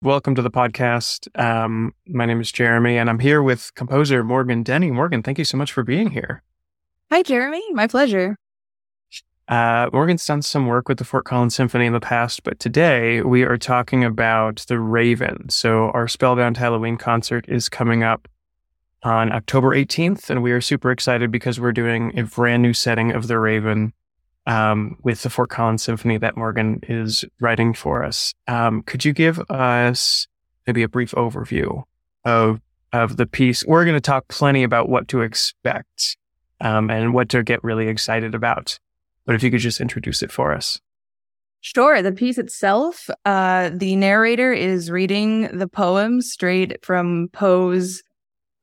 [0.00, 1.26] Welcome to the podcast.
[1.36, 4.92] Um, my name is Jeremy, and I'm here with composer Morgan Denney.
[4.92, 6.44] Morgan, thank you so much for being here.
[7.10, 7.64] Hi, Jeremy.
[7.72, 8.36] My pleasure.
[9.48, 13.22] Uh, Morgan's done some work with the Fort Collins Symphony in the past, but today
[13.22, 15.48] we are talking about The Raven.
[15.48, 18.28] So, our Spellbound Halloween concert is coming up
[19.02, 23.10] on October 18th, and we are super excited because we're doing a brand new setting
[23.10, 23.92] of The Raven
[24.48, 28.34] um, with the Fort Collins Symphony that Morgan is writing for us.
[28.48, 30.26] Um, could you give us
[30.66, 31.84] maybe a brief overview
[32.24, 32.60] of
[32.92, 33.64] of the piece?
[33.66, 36.16] We're going to talk plenty about what to expect
[36.62, 38.78] um, and what to get really excited about.
[39.26, 40.80] But if you could just introduce it for us.
[41.60, 42.00] Sure.
[42.00, 48.02] The piece itself, uh, the narrator is reading the poem straight from Poe's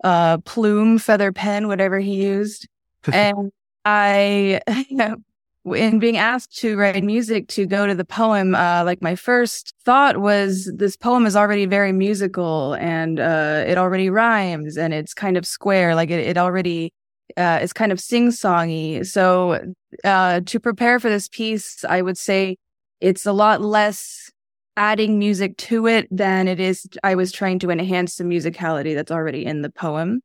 [0.04, 2.68] uh, plume, feather pen, whatever he used.
[3.14, 3.52] and
[3.84, 4.62] I
[5.74, 9.74] in being asked to write music to go to the poem, uh, like my first
[9.84, 15.14] thought was this poem is already very musical and uh, it already rhymes and it's
[15.14, 16.94] kind of square, like it, it already
[17.38, 19.06] uh, is kind of sing songy.
[19.06, 22.58] So uh, to prepare for this piece, I would say
[23.02, 24.32] it's a lot less
[24.78, 26.88] adding music to it than it is.
[27.04, 30.22] I was trying to enhance the musicality that's already in the poem.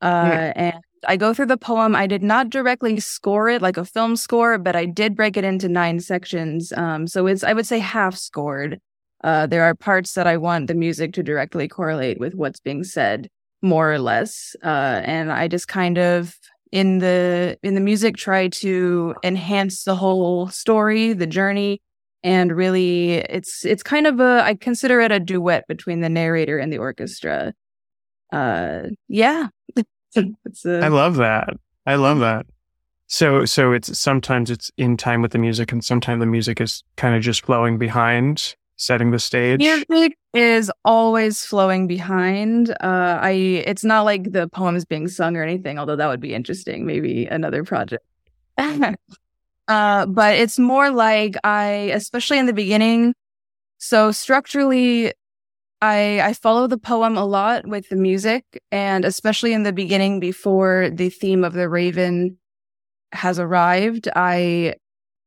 [0.00, 0.52] Uh, yeah.
[0.56, 1.94] And I go through the poem.
[1.94, 5.44] I did not directly score it like a film score, but I did break it
[5.44, 6.72] into nine sections.
[6.76, 8.80] Um, so it's, I would say, half scored.
[9.24, 12.84] Uh, there are parts that I want the music to directly correlate with what's being
[12.84, 13.28] said,
[13.62, 14.54] more or less.
[14.62, 16.36] Uh, and I just kind of
[16.70, 21.80] in the in the music try to enhance the whole story, the journey,
[22.22, 26.58] and really, it's it's kind of a I consider it a duet between the narrator
[26.58, 27.54] and the orchestra.
[28.32, 29.48] Uh, yeah.
[30.44, 30.80] it's a...
[30.80, 31.50] I love that.
[31.86, 32.46] I love that.
[33.06, 36.84] So, so it's sometimes it's in time with the music, and sometimes the music is
[36.96, 39.60] kind of just flowing behind, setting the stage.
[39.60, 42.70] Music is always flowing behind.
[42.70, 43.30] Uh, I
[43.66, 46.84] it's not like the poem is being sung or anything, although that would be interesting.
[46.84, 48.04] Maybe another project.
[48.58, 53.14] uh, but it's more like I, especially in the beginning.
[53.78, 55.12] So structurally,
[55.80, 60.18] I, I follow the poem a lot with the music and especially in the beginning
[60.18, 62.38] before the theme of the raven
[63.12, 64.08] has arrived.
[64.14, 64.74] I,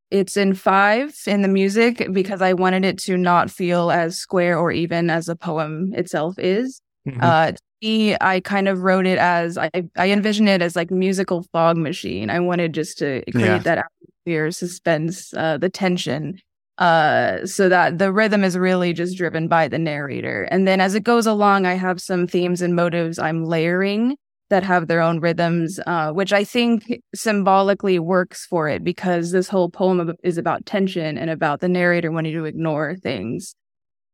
[0.09, 4.57] it's in five in the music because I wanted it to not feel as square
[4.57, 6.81] or even as the poem itself is.
[7.07, 7.19] Mm-hmm.
[7.22, 7.51] Uh,
[7.81, 11.78] me, I kind of wrote it as I, I envision it as like musical fog
[11.78, 12.29] machine.
[12.29, 13.57] I wanted just to create yeah.
[13.59, 16.39] that atmosphere, suspense, uh, the tension
[16.78, 20.44] uh, so that the rhythm is really just driven by the narrator.
[20.52, 24.16] And then as it goes along, I have some themes and motives I'm layering
[24.50, 29.48] that have their own rhythms, uh, which I think symbolically works for it because this
[29.48, 33.56] whole poem is about tension and about the narrator wanting to ignore things.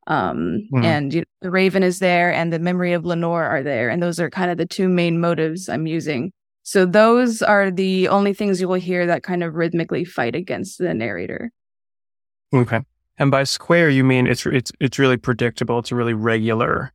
[0.06, 0.86] Um, mm.
[0.86, 3.90] and you know, the raven is there and the memory of Lenore are there.
[3.90, 6.32] And those are kind of the two main motives I'm using.
[6.64, 10.78] So those are the only things you will hear that kind of rhythmically fight against
[10.78, 11.52] the narrator.
[12.54, 12.82] Okay.
[13.18, 15.80] And by square, you mean it's it's it's really predictable.
[15.80, 16.94] It's a really regular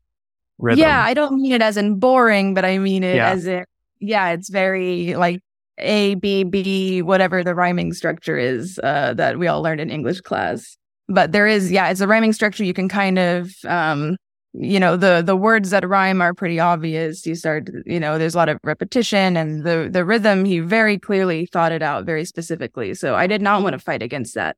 [0.58, 0.80] rhythm.
[0.80, 3.30] Yeah, I don't mean it as in boring, but I mean it yeah.
[3.30, 3.64] as in
[4.00, 5.40] yeah, it's very like
[5.78, 10.20] A B B whatever the rhyming structure is uh, that we all learned in English
[10.20, 10.76] class.
[11.08, 12.64] But there is yeah, it's a rhyming structure.
[12.64, 14.16] You can kind of um,
[14.52, 17.26] you know the the words that rhyme are pretty obvious.
[17.26, 20.44] You start you know there's a lot of repetition and the the rhythm.
[20.44, 22.94] He very clearly thought it out very specifically.
[22.94, 24.56] So I did not want to fight against that.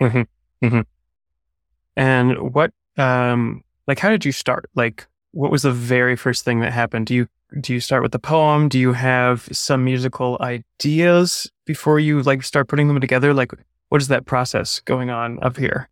[0.00, 0.66] Mm-hmm.
[0.66, 0.80] Mm-hmm.
[1.96, 4.70] And what, um, like, how did you start?
[4.74, 7.06] Like, what was the very first thing that happened?
[7.06, 7.28] Do you
[7.60, 8.68] do you start with the poem?
[8.68, 13.32] Do you have some musical ideas before you like start putting them together?
[13.32, 13.52] Like,
[13.88, 15.88] what is that process going on up here?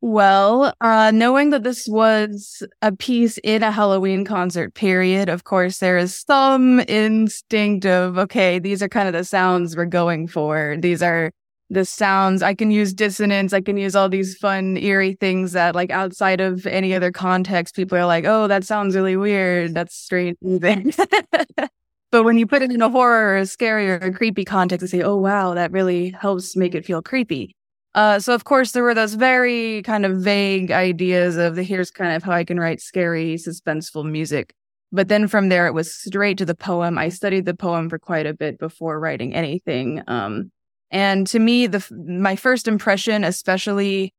[0.00, 5.78] Well, uh, knowing that this was a piece in a Halloween concert period, of course,
[5.78, 10.76] there is some instinct of, okay, these are kind of the sounds we're going for.
[10.78, 11.32] These are
[11.70, 12.42] the sounds.
[12.42, 13.52] I can use dissonance.
[13.52, 17.76] I can use all these fun, eerie things that, like, outside of any other context,
[17.76, 19.74] people are like, oh, that sounds really weird.
[19.74, 20.36] That's strange.
[22.10, 24.80] but when you put it in a horror or a scary or a creepy context,
[24.80, 27.54] they say, oh, wow, that really helps make it feel creepy.
[27.94, 31.90] Uh, so, of course, there were those very kind of vague ideas of the here's
[31.90, 34.54] kind of how I can write scary, suspenseful music.
[34.90, 36.96] But then from there, it was straight to the poem.
[36.96, 40.02] I studied the poem for quite a bit before writing anything.
[40.06, 40.50] Um,
[40.90, 44.14] and to me, the my first impression, especially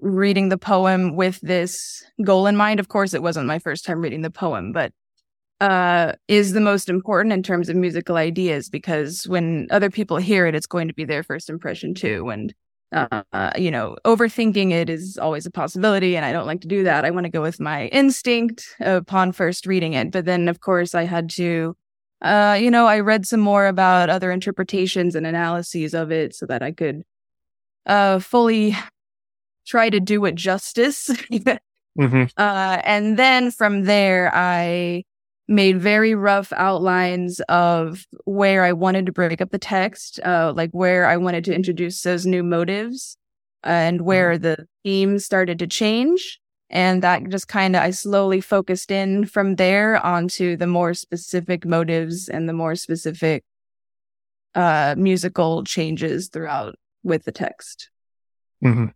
[0.00, 4.00] reading the poem with this goal in mind, of course, it wasn't my first time
[4.00, 4.92] reading the poem, but
[5.60, 10.46] uh, is the most important in terms of musical ideas because when other people hear
[10.46, 12.28] it, it's going to be their first impression too.
[12.28, 12.54] And
[12.92, 16.84] uh, you know, overthinking it is always a possibility, and I don't like to do
[16.84, 17.04] that.
[17.04, 20.10] I want to go with my instinct upon first reading it.
[20.10, 21.76] But then, of course, I had to,
[22.22, 26.46] uh, you know, I read some more about other interpretations and analyses of it so
[26.46, 27.02] that I could
[27.86, 28.76] uh, fully
[29.66, 31.08] try to do it justice.
[31.32, 32.24] mm-hmm.
[32.36, 35.04] uh, and then from there, I
[35.46, 40.70] made very rough outlines of where I wanted to break up the text, uh, like
[40.72, 43.16] where I wanted to introduce those new motives
[43.62, 44.42] and where mm-hmm.
[44.42, 46.38] the themes started to change.
[46.70, 51.64] And that just kind of, I slowly focused in from there onto the more specific
[51.64, 53.44] motives and the more specific
[54.54, 57.90] uh, musical changes throughout with the text.
[58.62, 58.86] Mm-hmm.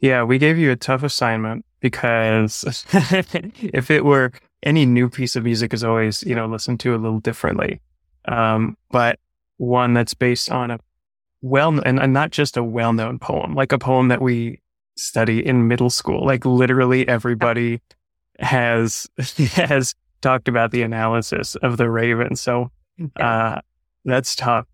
[0.00, 4.32] Yeah, we gave you a tough assignment because if it were
[4.62, 7.80] any new piece of music is always, you know, listened to a little differently.
[8.26, 9.18] Um, but
[9.58, 10.80] one that's based on a
[11.42, 14.60] well, and, and not just a well known poem, like a poem that we
[14.96, 16.24] study in middle school.
[16.24, 17.80] Like literally everybody
[18.40, 19.06] has,
[19.54, 22.36] has talked about the analysis of the Raven.
[22.36, 22.70] So,
[23.20, 23.60] uh,
[24.04, 24.66] that's tough.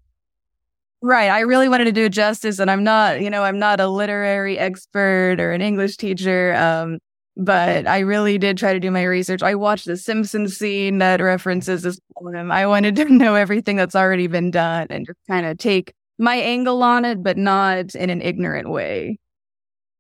[1.01, 1.29] Right.
[1.29, 4.57] I really wanted to do justice and I'm not, you know, I'm not a literary
[4.57, 6.55] expert or an English teacher.
[6.55, 6.99] Um,
[7.37, 9.43] but I really did try to do my research.
[9.43, 12.53] I watched the Simpsons scene that references this poem.
[12.53, 16.37] I wanted to know everything that's already been done and just kind of take my
[16.37, 19.19] angle on it, but not in an ignorant way.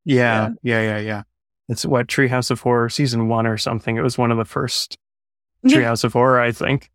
[0.05, 0.99] Yeah, yeah, yeah, yeah.
[0.99, 1.23] yeah.
[1.69, 3.97] It's what Treehouse of Horror season one or something.
[3.97, 4.99] It was one of the first
[5.67, 6.91] Treehouse of Horror, I think.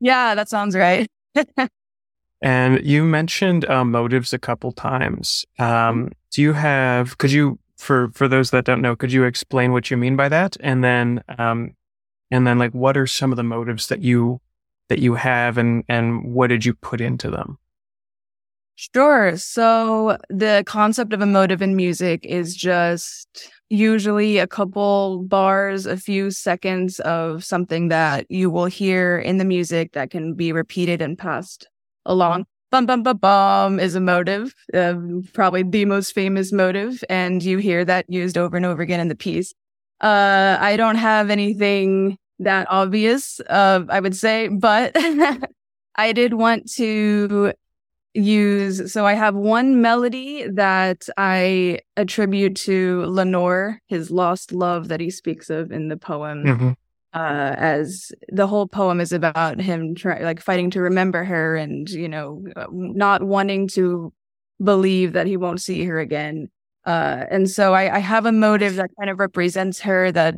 [0.00, 1.08] Yeah, that sounds right.
[2.42, 5.46] and you mentioned uh, motives a couple times.
[5.58, 7.18] Um, do you have?
[7.18, 10.28] Could you for for those that don't know, could you explain what you mean by
[10.28, 10.56] that?
[10.60, 11.74] And then um,
[12.30, 14.40] and then like what are some of the motives that you
[14.88, 17.58] that you have and and what did you put into them?
[18.90, 19.36] Sure.
[19.36, 25.96] So the concept of a motive in music is just usually a couple bars, a
[25.96, 31.00] few seconds of something that you will hear in the music that can be repeated
[31.00, 31.68] and passed
[32.04, 34.94] along bum bum bum bum is a motive, uh,
[35.34, 39.08] probably the most famous motive, and you hear that used over and over again in
[39.08, 39.52] the piece.
[40.00, 44.96] Uh, I don't have anything that obvious, uh, I would say, but
[45.96, 47.52] I did want to
[48.14, 48.92] use.
[48.92, 55.10] So I have one melody that I attribute to Lenore, his lost love that he
[55.10, 56.44] speaks of in the poem.
[56.44, 56.70] Mm-hmm
[57.14, 61.90] uh, as the whole poem is about him try, like fighting to remember her and
[61.90, 64.12] you know not wanting to
[64.62, 66.48] believe that he won't see her again
[66.84, 70.34] uh, and so I, I have a motive that kind of represents her that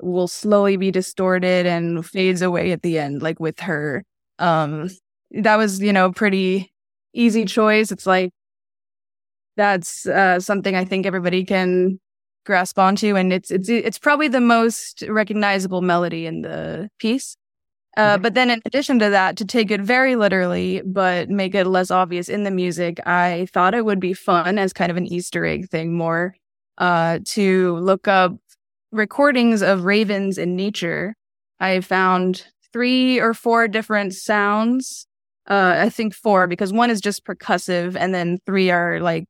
[0.00, 4.04] will slowly be distorted and fades away at the end like with her
[4.38, 4.88] um
[5.32, 6.71] that was you know pretty
[7.14, 8.30] easy choice it's like
[9.56, 11.98] that's uh, something i think everybody can
[12.44, 17.36] grasp onto, and it's it's it's probably the most recognizable melody in the piece.
[17.96, 18.16] Uh.
[18.16, 21.90] But then, in addition to that, to take it very literally, but make it less
[21.90, 25.44] obvious in the music, I thought it would be fun as kind of an Easter
[25.44, 26.34] egg thing more
[26.78, 28.34] uh, to look up
[28.92, 31.14] recordings of ravens in nature.
[31.60, 35.06] I found three or four different sounds.
[35.48, 39.24] Uh, I think four because one is just percussive, and then three are like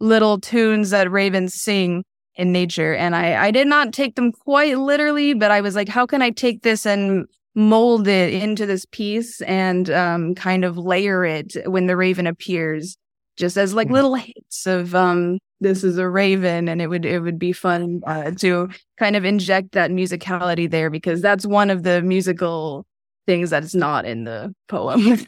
[0.00, 2.04] little tunes that ravens sing
[2.34, 2.94] in nature.
[2.94, 6.22] And I, I did not take them quite literally, but I was like, how can
[6.22, 11.56] I take this and mold it into this piece and um, kind of layer it
[11.66, 12.96] when the raven appears,
[13.36, 13.94] just as like hmm.
[13.94, 18.00] little hits of um, this is a raven, and it would it would be fun
[18.06, 18.68] uh, to
[18.98, 22.86] kind of inject that musicality there because that's one of the musical
[23.26, 25.26] things that's not in the poem.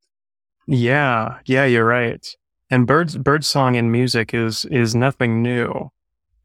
[0.66, 2.26] yeah, yeah, you're right.
[2.70, 5.90] And birds bird song in music is is nothing new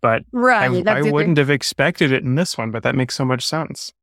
[0.04, 3.24] but right, I, I wouldn't have expected it in this one, but that makes so
[3.24, 3.94] much sense.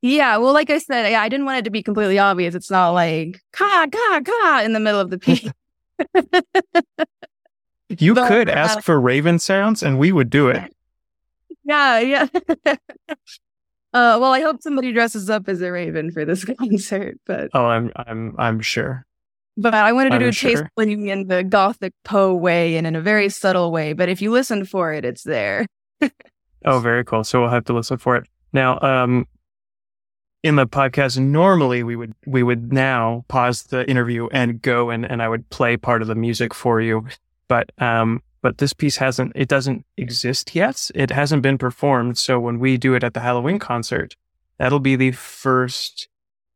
[0.00, 2.54] Yeah, well, like I said, I didn't want it to be completely obvious.
[2.54, 5.52] It's not like ka ka ka in the middle of the piece.
[7.90, 10.74] you but, could ask for raven sounds, and we would do it.
[11.62, 12.26] Yeah, yeah.
[13.92, 17.18] Uh, well, I hope somebody dresses up as a raven for this concert.
[17.26, 19.04] But oh, I'm I'm I'm sure.
[19.56, 20.50] But I wanted to I'm do a sure.
[20.50, 23.92] taste in the gothic Poe way and in a very subtle way.
[23.92, 25.66] But if you listen for it, it's there.
[26.64, 27.24] oh, very cool.
[27.24, 28.26] So we'll have to listen for it.
[28.52, 29.26] Now, um,
[30.42, 35.04] in the podcast, normally we would we would now pause the interview and go and,
[35.04, 37.06] and I would play part of the music for you.
[37.48, 40.90] But um, but this piece hasn't it doesn't exist yet.
[40.94, 42.18] It hasn't been performed.
[42.18, 44.16] So when we do it at the Halloween concert,
[44.58, 46.08] that'll be the first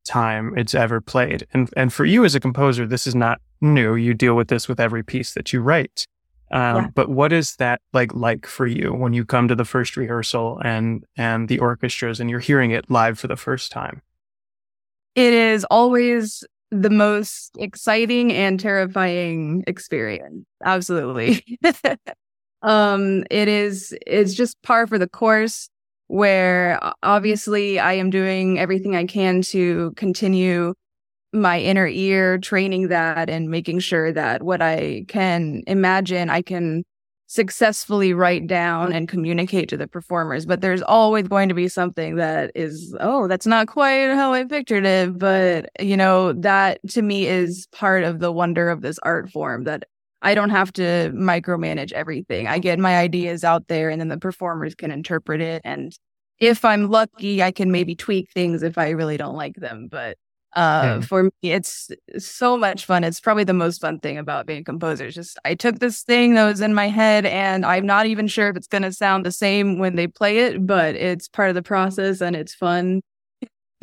[0.04, 1.46] time it's ever played.
[1.52, 3.94] And and for you as a composer, this is not new.
[3.94, 6.06] You deal with this with every piece that you write.
[6.50, 6.88] Um, Yeah.
[6.94, 10.60] But what is that like like for you when you come to the first rehearsal
[10.64, 14.02] and and the orchestras and you're hearing it live for the first time?
[15.14, 16.44] It is always
[16.82, 20.44] the most exciting and terrifying experience.
[20.64, 21.42] Absolutely.
[22.62, 25.68] um, it is, it's just par for the course
[26.08, 30.74] where obviously I am doing everything I can to continue
[31.32, 36.84] my inner ear, training that and making sure that what I can imagine, I can
[37.34, 40.46] successfully write down and communicate to the performers.
[40.46, 44.44] But there's always going to be something that is, oh, that's not quite how I
[44.44, 45.18] pictured it.
[45.18, 49.64] But, you know, that to me is part of the wonder of this art form
[49.64, 49.82] that
[50.22, 52.46] I don't have to micromanage everything.
[52.46, 55.60] I get my ideas out there and then the performers can interpret it.
[55.64, 55.92] And
[56.38, 59.88] if I'm lucky, I can maybe tweak things if I really don't like them.
[59.90, 60.18] But
[60.54, 61.04] uh, Mm.
[61.04, 63.04] for me, it's so much fun.
[63.04, 65.06] It's probably the most fun thing about being a composer.
[65.06, 68.26] It's just I took this thing that was in my head, and I'm not even
[68.28, 71.48] sure if it's going to sound the same when they play it, but it's part
[71.48, 73.02] of the process and it's fun.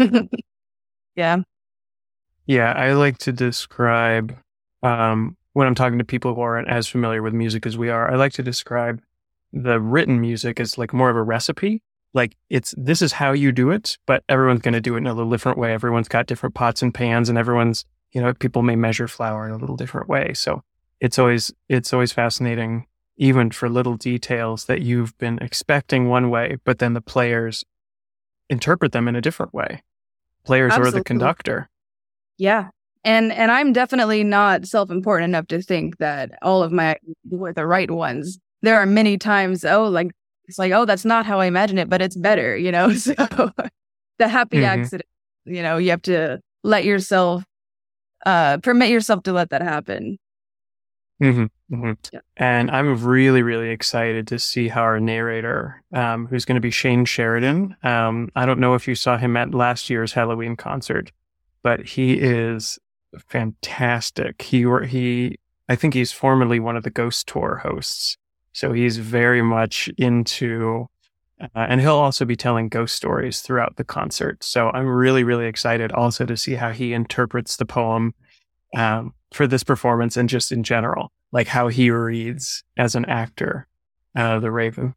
[1.16, 1.38] yeah.
[2.46, 4.36] Yeah, I like to describe
[4.84, 8.12] um, when I'm talking to people who aren't as familiar with music as we are.
[8.12, 9.02] I like to describe
[9.54, 11.82] the written music as like more of a recipe.
[12.14, 15.08] Like it's this is how you do it, but everyone's going to do it in
[15.08, 15.74] a little different way.
[15.74, 19.52] Everyone's got different pots and pans, and everyone's you know people may measure flour in
[19.52, 20.34] a little different way.
[20.34, 20.64] So
[21.00, 22.86] it's always it's always fascinating,
[23.18, 27.64] even for little details that you've been expecting one way, but then the players
[28.50, 29.82] interpret them in a different way.
[30.44, 31.70] Players or the conductor.
[32.38, 32.70] Yeah.
[33.04, 36.98] And and I'm definitely not self-important enough to think that all of my
[37.30, 38.40] were the right ones.
[38.62, 40.12] There are many times, oh, like
[40.52, 42.94] it's like, oh, that's not how I imagine it, but it's better, you know.
[42.94, 43.14] So
[44.20, 44.64] the happy Mhm.
[44.66, 45.08] accident,
[45.46, 47.44] you know, you have to let yourself
[48.26, 50.20] uh permit yourself to let that happen.
[51.20, 52.20] hmm hmm Yeah.
[52.38, 56.72] And I'm really, really excited to see how our narrator, um, who's going to be
[56.72, 57.76] Shane Sheridan.
[57.84, 61.12] Um, I don't know if you saw him at last year's Halloween concert,
[61.64, 62.78] but he is
[63.18, 64.42] fantastic.
[64.42, 65.38] He were he,
[65.70, 68.18] I think he's formerly one of the Ghost Tour hosts,
[68.54, 70.88] so he's very much into.
[71.42, 74.44] Uh, and he'll also be telling ghost stories throughout the concert.
[74.44, 78.14] So I'm really, really excited also to see how he interprets the poem
[78.76, 83.68] um, for this performance and just in general, like how he reads as an actor,
[84.16, 84.94] uh, the Raven.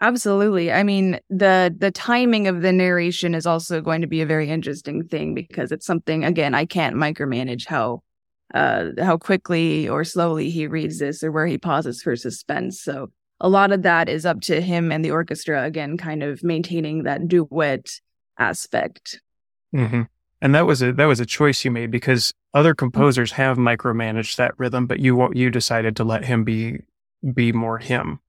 [0.00, 0.70] Absolutely.
[0.70, 4.48] I mean, the the timing of the narration is also going to be a very
[4.48, 8.02] interesting thing because it's something again, I can't micromanage how
[8.54, 12.80] uh how quickly or slowly he reads this or where he pauses for suspense.
[12.80, 16.42] So a lot of that is up to him and the orchestra again kind of
[16.42, 18.00] maintaining that duet
[18.38, 19.20] aspect.
[19.72, 20.02] hmm
[20.40, 24.36] And that was a that was a choice you made because other composers have micromanaged
[24.36, 26.78] that rhythm, but you you decided to let him be
[27.34, 28.20] be more him.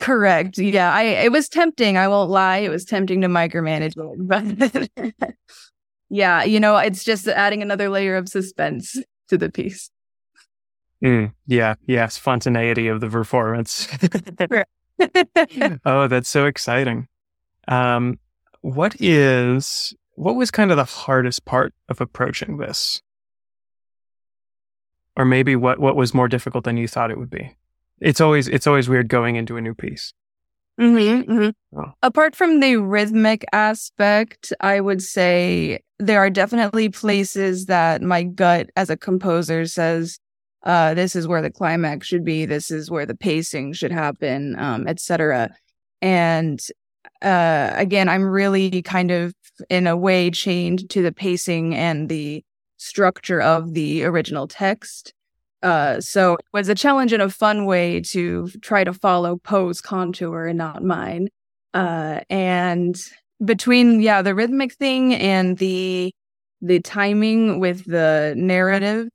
[0.00, 0.58] Correct.
[0.58, 2.58] Yeah, I it was tempting, I won't lie.
[2.58, 5.34] It was tempting to micromanage it, but
[6.10, 8.96] yeah, you know, it's just adding another layer of suspense
[9.28, 9.90] to the piece.
[11.02, 13.88] Mm, yeah, yeah, spontaneity of the performance.
[15.84, 17.08] oh, that's so exciting.
[17.66, 18.18] Um,
[18.60, 23.02] what is what was kind of the hardest part of approaching this?
[25.16, 27.56] Or maybe what what was more difficult than you thought it would be?
[28.00, 30.12] It's always it's always weird going into a new piece.
[30.82, 31.92] Hmm Oh.
[32.02, 38.68] Apart from the rhythmic aspect, I would say there are definitely places that my gut
[38.76, 40.18] as a composer says,
[40.64, 44.58] uh, this is where the climax should be, this is where the pacing should happen,
[44.58, 45.50] um, etc.
[46.02, 46.60] And
[47.22, 49.34] uh, again, I'm really kind of
[49.70, 52.44] in a way chained to the pacing and the
[52.76, 55.14] structure of the original text.
[55.62, 59.80] Uh, so it was a challenge in a fun way to try to follow Poe's
[59.80, 61.28] contour and not mine.
[61.72, 62.96] Uh, and
[63.44, 66.12] between, yeah, the rhythmic thing and the,
[66.60, 69.08] the timing with the narrative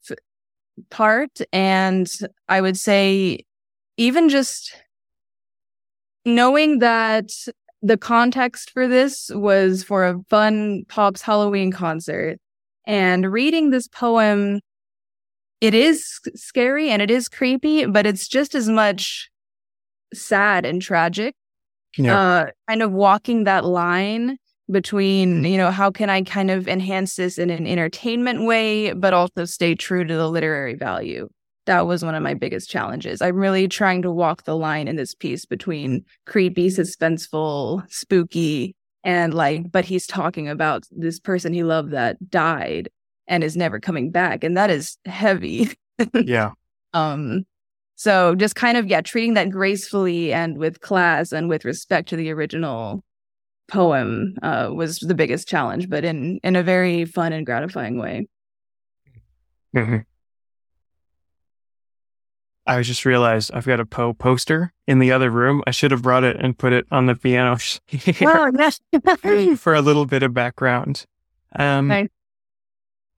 [0.90, 1.40] part.
[1.52, 2.08] And
[2.48, 3.44] I would say
[3.98, 4.76] even just
[6.26, 7.30] knowing that
[7.82, 12.38] the context for this was for a fun Pops Halloween concert
[12.86, 14.60] and reading this poem
[15.62, 19.30] it is scary and it is creepy, but it's just as much
[20.14, 21.36] sad and tragic.
[21.98, 22.20] Yeah.
[22.20, 24.38] Uh, kind of walking that line
[24.70, 29.14] between, you know, how can I kind of enhance this in an entertainment way, but
[29.14, 31.30] also stay true to the literary value.
[31.66, 33.22] That was one of my biggest challenges.
[33.22, 39.34] I'm really trying to walk the line in this piece between creepy, suspenseful, spooky, and
[39.34, 42.90] like, but he's talking about this person he loved that died
[43.28, 44.44] and is never coming back.
[44.44, 45.70] And that is heavy.
[46.14, 46.52] yeah.
[46.94, 47.46] Um,
[47.96, 52.16] So just kind of, yeah, treating that gracefully and with class and with respect to
[52.16, 53.04] the original
[53.68, 58.28] poem uh, was the biggest challenge, but in, in a very fun and gratifying way.
[59.76, 59.98] Mm-hmm.
[62.66, 65.64] I just realized I've got a Poe poster in the other room.
[65.66, 67.58] I should have brought it and put it on the piano
[68.22, 68.80] oh, yes.
[69.60, 71.06] for a little bit of background.
[71.56, 72.10] Um, nice.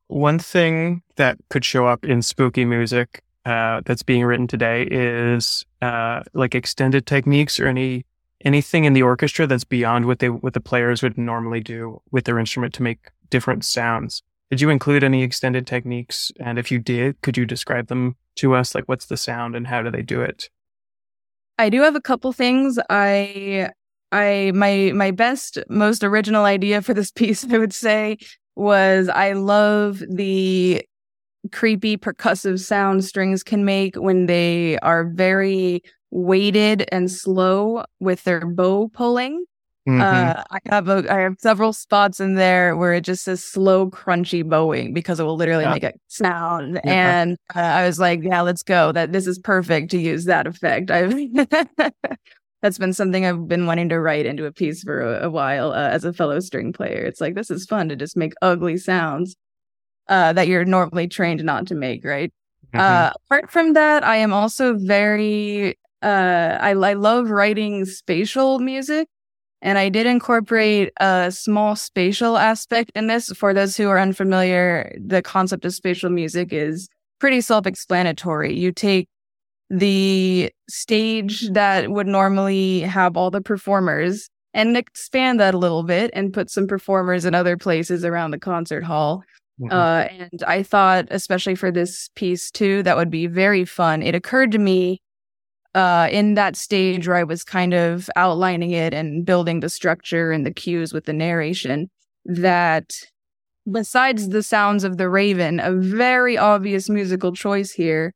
[0.10, 5.66] One thing that could show up in spooky music uh, that's being written today is
[5.82, 8.06] uh, like extended techniques or any
[8.44, 12.26] anything in the orchestra that's beyond what they what the players would normally do with
[12.26, 14.24] their instrument to make different sounds.
[14.50, 16.32] Did you include any extended techniques?
[16.40, 18.74] And if you did, could you describe them to us?
[18.74, 20.50] Like, what's the sound and how do they do it?
[21.60, 22.80] I do have a couple things.
[22.90, 23.70] I,
[24.12, 28.18] I, my, my best, most original idea for this piece, I would say,
[28.56, 30.86] was I love the
[31.52, 38.46] creepy percussive sound strings can make when they are very weighted and slow with their
[38.46, 39.46] bow pulling.
[39.88, 40.02] Mm-hmm.
[40.02, 43.90] Uh, I have a, I have several spots in there where it just says slow,
[43.90, 45.74] crunchy bowing because it will literally yeah.
[45.74, 46.80] make a sound.
[46.84, 47.22] Yeah.
[47.22, 48.92] And uh, I was like, yeah, let's go.
[48.92, 50.92] That this is perfect to use that effect.
[50.92, 51.14] I've
[52.62, 55.72] that's been something I've been wanting to write into a piece for a, a while
[55.72, 57.04] uh, as a fellow string player.
[57.04, 59.36] It's like this is fun to just make ugly sounds
[60.08, 62.34] uh, that you're normally trained not to make, right?
[62.74, 62.80] Mm-hmm.
[62.80, 69.08] Uh, apart from that, I am also very uh, I, I love writing spatial music.
[69.62, 73.28] And I did incorporate a small spatial aspect in this.
[73.30, 76.88] For those who are unfamiliar, the concept of spatial music is
[77.20, 78.58] pretty self explanatory.
[78.58, 79.10] You take
[79.70, 86.10] the stage that would normally have all the performers and expand that a little bit
[86.14, 89.24] and put some performers in other places around the concert hall.
[89.62, 89.72] Mm-hmm.
[89.72, 94.02] Uh, and I thought, especially for this piece too, that would be very fun.
[94.02, 95.02] It occurred to me
[95.76, 100.32] uh, in that stage where I was kind of outlining it and building the structure
[100.32, 101.92] and the cues with the narration,
[102.26, 102.92] that
[103.70, 108.14] besides the sounds of the raven, a very obvious musical choice here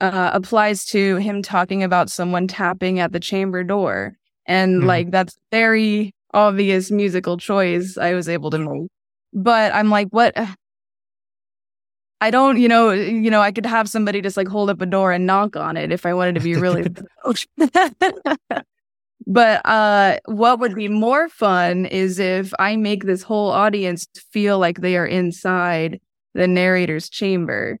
[0.00, 4.16] uh, applies to him talking about someone tapping at the chamber door.
[4.46, 4.86] And mm-hmm.
[4.86, 8.88] like, that's very obvious musical choice I was able to make.
[9.32, 10.36] But I'm like, what?
[12.20, 14.86] I don't, you know, you know, I could have somebody just like hold up a
[14.86, 16.84] door and knock on it if I wanted to be really
[19.28, 24.58] But uh what would be more fun is if I make this whole audience feel
[24.58, 26.00] like they are inside
[26.34, 27.78] the narrator's chamber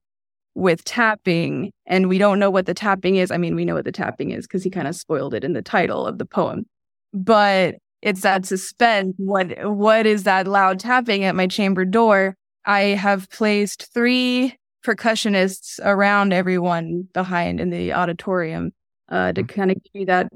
[0.58, 3.30] with tapping and we don't know what the tapping is.
[3.30, 5.52] I mean, we know what the tapping is because he kind of spoiled it in
[5.52, 6.66] the title of the poem.
[7.14, 9.14] But it's that suspense.
[9.18, 12.36] What what is that loud tapping at my chamber door?
[12.64, 18.72] I have placed three percussionists around everyone behind in the auditorium
[19.08, 19.60] uh, to mm-hmm.
[19.60, 20.28] kind of give you that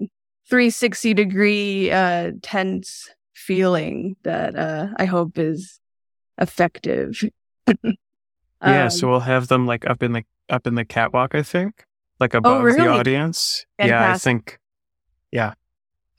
[0.49, 5.81] 360 degree uh, tense feeling that uh, I hope is
[6.39, 7.23] effective.
[8.64, 11.42] yeah, um, so we'll have them like up in the up in the catwalk, I
[11.42, 11.85] think,
[12.20, 12.81] like oh, above oh, really?
[12.81, 13.66] the audience.
[13.79, 13.90] Fantastic.
[13.90, 14.59] Yeah, I think.
[15.33, 15.55] Yeah,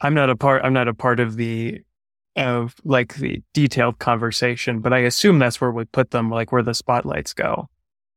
[0.01, 0.63] I'm not a part.
[0.63, 1.81] I'm not a part of the
[2.35, 6.63] of like the detailed conversation, but I assume that's where we put them, like where
[6.63, 7.69] the spotlights go.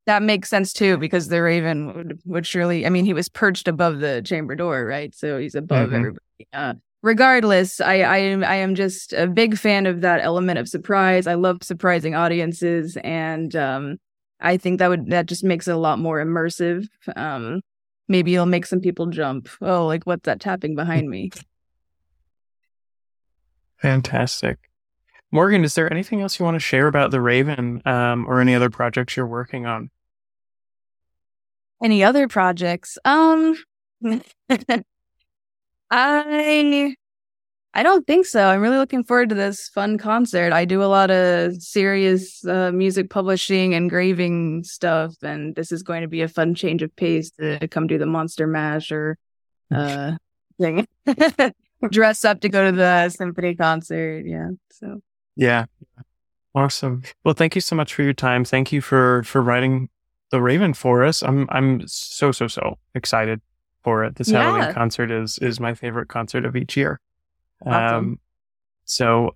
[0.07, 3.67] That makes sense too, because the Raven would, would surely, I mean, he was perched
[3.67, 5.13] above the chamber door, right?
[5.13, 5.95] So he's above mm-hmm.
[5.95, 6.47] everybody.
[6.53, 10.69] Uh, regardless, I, I am, I am just a big fan of that element of
[10.69, 11.27] surprise.
[11.27, 12.97] I love surprising audiences.
[13.03, 13.97] And, um,
[14.39, 16.87] I think that would, that just makes it a lot more immersive.
[17.15, 17.61] Um,
[18.07, 19.49] maybe it'll make some people jump.
[19.61, 21.31] Oh, like what's that tapping behind me?
[23.77, 24.57] Fantastic.
[25.31, 28.55] Morgan, is there anything else you want to share about the Raven um, or any
[28.55, 29.89] other projects you're working on?
[31.83, 32.97] Any other projects?
[33.05, 33.55] Um,
[35.91, 36.95] I
[37.77, 38.47] I don't think so.
[38.47, 40.51] I'm really looking forward to this fun concert.
[40.51, 46.01] I do a lot of serious uh, music publishing, engraving stuff, and this is going
[46.01, 49.19] to be a fun change of pace to come do the Monster Mash or
[49.71, 50.13] uh,
[50.59, 50.87] thing.
[51.91, 54.25] dress up to go to the symphony concert.
[54.25, 54.49] Yeah.
[54.71, 55.01] So.
[55.35, 55.65] Yeah.
[56.55, 57.03] Awesome.
[57.23, 58.43] Well, thank you so much for your time.
[58.43, 59.89] Thank you for for writing
[60.31, 61.21] the Raven for us.
[61.21, 63.39] I'm I'm so so so excited
[63.83, 64.15] for it.
[64.15, 64.41] This yeah.
[64.41, 66.99] Halloween concert is is my favorite concert of each year.
[67.65, 67.97] Awesome.
[67.97, 68.19] Um,
[68.85, 69.31] so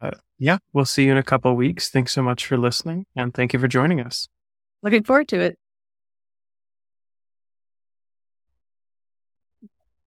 [0.00, 1.88] uh, yeah, we'll see you in a couple weeks.
[1.88, 4.28] Thanks so much for listening, and thank you for joining us.
[4.82, 5.58] Looking forward to it.